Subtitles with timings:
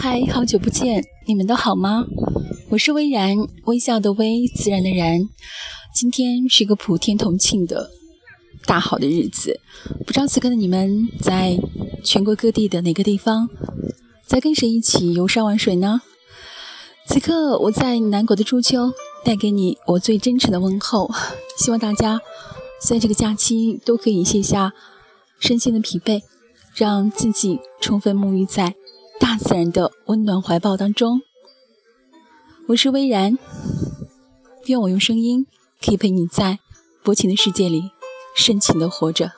[0.00, 2.06] 嗨，好久不见，你们都好吗？
[2.70, 5.28] 我是微然，微笑的微，自然的然。
[5.92, 7.90] 今天是一个普天同庆的
[8.64, 9.58] 大好的日子，
[10.06, 11.58] 不知道此刻的你们在
[12.04, 13.48] 全国各地的哪个地方，
[14.24, 16.00] 在跟谁一起游山玩水呢？
[17.08, 18.92] 此刻我在南国的初秋，
[19.24, 21.10] 带给你我最真诚的问候。
[21.58, 22.20] 希望大家
[22.80, 24.72] 在这个假期都可以卸下
[25.40, 26.22] 身心的疲惫，
[26.76, 28.76] 让自己充分沐浴在。
[29.18, 31.22] 大自然的温暖怀抱当中。
[32.68, 33.38] 我是微然
[34.66, 35.46] 愿我用声音
[35.84, 36.58] 可以陪你在
[37.02, 37.90] 薄情的世界里
[38.36, 39.32] 深情的活着。